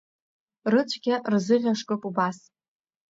Рыцәгьа 0.71 1.15
рзыӷьашкып 1.33 2.01
убас… 2.09 2.37